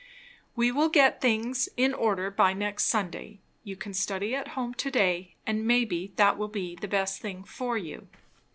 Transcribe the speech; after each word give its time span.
"We 0.55 0.71
will 0.71 0.89
get 0.89 1.21
things 1.21 1.69
in 1.77 1.93
order 1.93 2.31
by 2.31 2.53
next 2.53 2.85
Sunday. 2.85 3.37
You 3.63 3.75
can 3.75 3.93
study 3.93 4.33
at 4.33 4.57
home 4.57 4.73
to 4.73 4.89
day, 4.89 5.35
and 5.45 5.63
maybe 5.67 6.11
that 6.15 6.39
will 6.39 6.47
be 6.47 6.73
the 6.75 6.87
best 6.87 7.21
thing 7.21 7.43
for 7.43 7.77
you." 7.77 8.07